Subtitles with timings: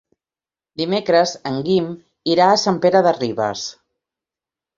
[0.81, 1.91] Dimecres en Guim
[2.37, 3.69] irà a Sant Pere de Ribes.